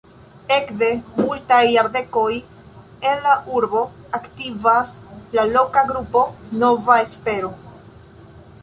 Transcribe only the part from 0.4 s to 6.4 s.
Ekde multaj jardekoj en la urbo aktivas la loka grupo